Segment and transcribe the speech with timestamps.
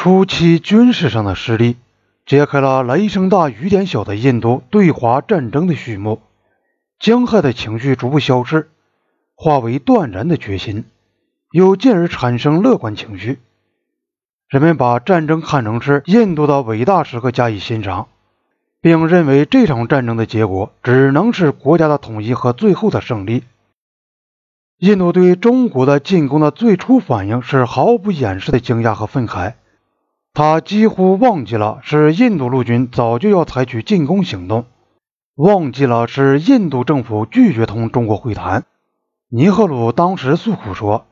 [0.00, 1.74] 初期军事上的失利，
[2.24, 6.22] 揭开了雷声大雨点小的印度对华战争的序幕。
[7.00, 8.68] 惊骇的情绪逐步消失，
[9.34, 10.84] 化为断然的决心，
[11.50, 13.40] 又进而产生乐观情绪。
[14.46, 18.06] 人们把战争看成是印度的伟大时刻加以欣赏，
[18.80, 23.42] 并认为这场战争的结果只能是国家的统一和最后的胜利。
[24.78, 29.54] 印度对中国的进攻的最初反应是毫不掩饰的惊讶和愤慨，
[30.38, 34.66] 他几乎忘记了是印度陆军早就要采取进攻行动，
[35.34, 38.64] 忘记了是印度政府拒绝同中国会谈。
[39.28, 41.06] 尼赫鲁当时诉苦说。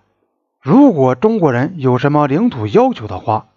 [0.62, 3.48] 如果中国人有什么领土要求的话，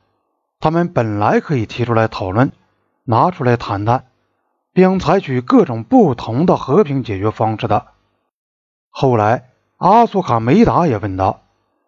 [0.59, 2.51] 他们本来可以提出来讨论，
[3.03, 4.05] 拿出来谈谈，
[4.73, 7.85] 并采取各种不同的和平解决方式的。
[8.89, 11.41] 后来，阿苏卡梅达也问道：“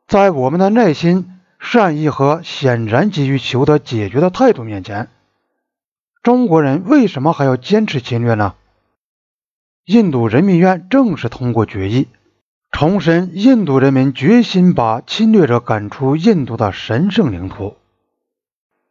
[0.08, 5.10] 在我们的耐心、善意和显然急于求得解决的态度面前，
[6.24, 8.56] 中国人为什么还要坚持侵略呢？”
[9.86, 12.08] 印度人民院正式通过决议。
[12.72, 17.76] 重申印度人民决心把侵略者赶出印度的神圣领土。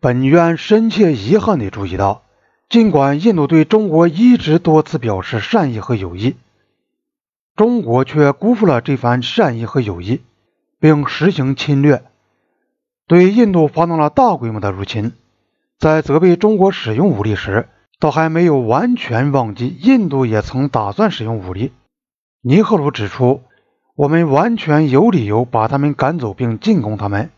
[0.01, 2.23] 本院深切遗憾地注意到，
[2.69, 6.37] 尽管印度对中国一直多次表示善意和友谊，
[7.57, 10.21] 中国却辜负了这番善意和友谊，
[10.79, 12.05] 并实行侵略，
[13.11, 15.15] 对印度发动了大规模的入侵。
[15.81, 17.67] 在责备中国使用武力时，
[17.99, 21.73] 倒还没有完全忘记印度也曾打算使用武力。
[22.41, 23.43] 尼赫鲁指出。
[23.97, 27.31] 我们完全有理由把他们赶走并进攻他们。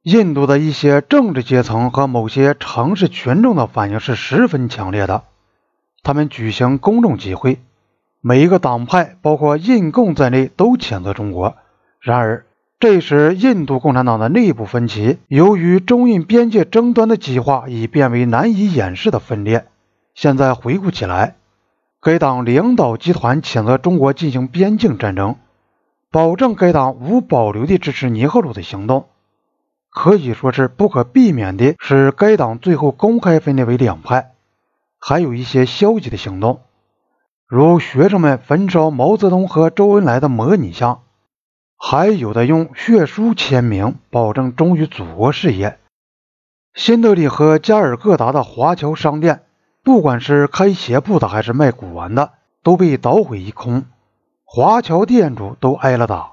[0.00, 5.24] 印度的一些政治阶层和某些城市群众的反应是十分强烈的。
[6.02, 7.58] 他们举行公众集会，
[8.22, 11.56] 每一个党派，包括印共在内，都谴责中国。
[12.00, 12.46] 然而，
[12.78, 19.66] 这时印度共产党的内部分歧，由于中印边界争端的激化，已变为难以掩饰的分裂。
[20.14, 21.36] 现在回顾起来，
[22.02, 25.36] 该党领导集团谴责中国进行边境战争。
[26.10, 29.06] 保证该党无保留地支持尼赫鲁的行动，
[29.90, 34.32] 可以说是不可避免的，使该党最后公开分裂为两派。
[34.98, 36.60] 还有一些消极的行动，
[37.46, 41.00] 如学生们焚烧毛泽东和周恩来的模拟像，
[41.76, 45.78] 还有的用血书签名，保证忠于祖国事业。
[46.74, 49.42] 新德里和加尔各答的华侨商店，
[49.82, 52.32] 不管是开鞋铺的还是卖古玩的，
[52.62, 53.84] 都被捣毁一空。
[54.44, 56.32] 华侨店主都挨了打。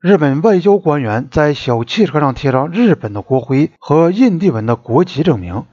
[0.00, 5.64] 日本外交官员在小汽车上贴上日本的国徽和印第文的国旗证明，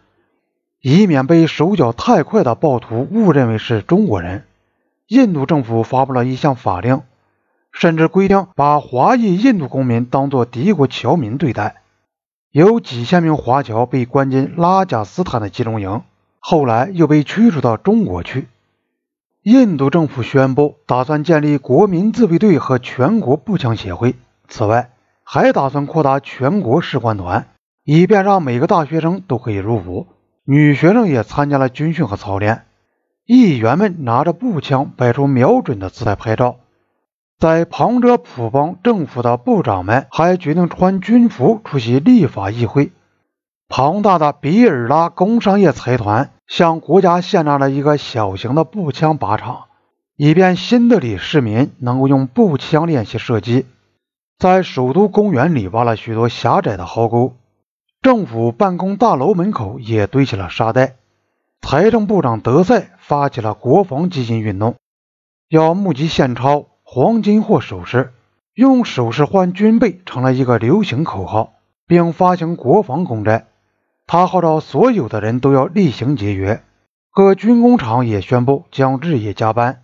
[0.81, 4.45] 以免被手脚太快的暴徒误认为是中国人。
[5.07, 7.01] 印度政府发布了一项法令，
[7.71, 11.77] 甚至规定把华裔印度公民当作敌国侨民对待。
[12.51, 16.01] 有几千名华侨被关进拉贾斯坦的集中营，
[16.39, 18.47] 后来又被驱逐到中国去。
[19.43, 24.15] 印度政府宣布，打算建立国民自卫队和全国步枪协会。
[24.47, 24.89] 此外，
[25.23, 27.47] 还打算扩大全国士官团，
[27.83, 30.07] 以便让每个大学生都可以入伍，
[30.43, 32.63] 女学生也参加了军训和操练。
[33.25, 36.57] 议员们拿着步枪，摆出瞄准的姿态拍照。
[37.39, 42.91] 在旁遮普邦政府的部长们还决定穿军服出席立法议会。
[43.67, 46.31] 庞大的比尔拉工商业财团。
[46.49, 49.65] 向国家献纳了一个小型的步枪靶场，
[50.15, 53.67] 以便新德里市民能够用步枪练习射击。
[54.39, 57.35] 在首都公园里挖了许多狭窄的壕沟，
[58.01, 60.95] 政府办公大楼门口也堆起了沙袋。
[61.61, 64.73] 财政部长德赛发起了国防基金运动，
[65.49, 68.13] 要募集现钞、黄金或首饰，
[68.55, 71.53] 用首饰换军备成了一个流行口号，
[71.85, 73.45] 并发行国防公债。
[74.07, 76.63] 他号召所有的人都要厉行节约，
[77.11, 79.83] 各军工厂也宣布将日夜加班。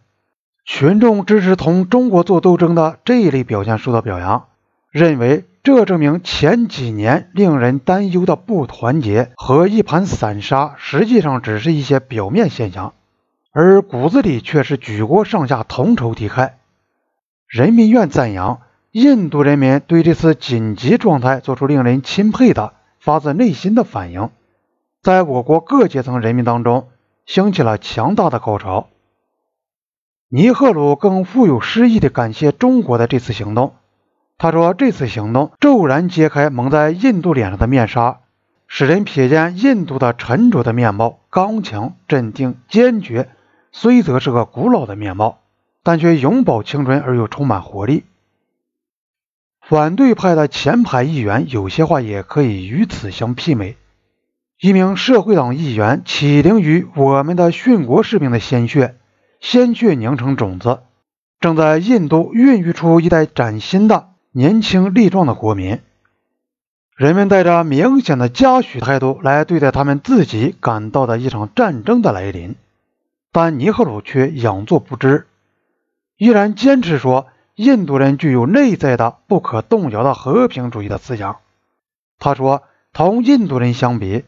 [0.66, 4.48] 群众支持同中国做斗争的这一类表现受到表扬，
[4.90, 12.96] 认为这证明前几年令人担忧的不团结和一盘散沙实际上只是一些表面现象，
[13.52, 16.54] 而骨子里却是举国上下同仇敌忾。
[17.48, 18.62] 人民院赞扬
[18.92, 22.74] 印度人民对这次紧急状态做出令人钦佩的。
[22.98, 24.32] 发自内心的反应，
[25.04, 26.88] 在我国各阶层人民当中
[27.28, 28.88] 兴起了强大的高潮。
[30.28, 33.76] 尼赫鲁更富有诗意地感谢中国的这次行动。
[34.40, 38.22] 他说：“这次行动骤然揭开蒙在印度脸上的面纱，
[38.66, 43.30] 使人瞥见印度的沉着的面貌，刚强、镇定、坚决，
[43.72, 45.42] 虽则是个古老的面貌，
[45.86, 48.04] 但却永葆青春而又充满活力。”
[49.62, 53.78] 反对派的前排议员有些话也可以与此相媲美。
[54.60, 58.96] 一名社会党议员起灵于我们的殉国士兵的鲜血，
[59.40, 60.80] 鲜血凝成种子，
[61.40, 65.80] 正在印度孕育出一代崭新的年轻力壮的国民。
[66.96, 72.56] 人们带着明显的嘉许态度来对待他们自己感到的一场战争的来临，
[73.32, 75.28] 但尼赫鲁却仰作不知，
[76.18, 81.38] 依然坚持说印度人具有内在的不可动摇的和平主义的思想。
[82.20, 82.64] 他说，
[82.94, 84.24] 同印度人相比，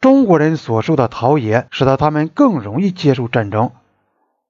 [0.00, 3.72] 中国人所受的陶冶使得他们更容易接受战争，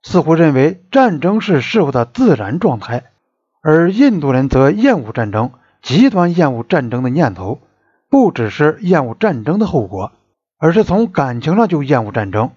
[0.02, 3.04] 似乎认为战争是事物的自然状态，
[3.62, 5.50] 而印度人则厌恶战争。
[5.80, 7.60] 极端厌恶战争的念头，
[8.10, 10.10] 不只是厌恶战争的后果，
[10.58, 12.50] 而是从感情上就厌恶战争。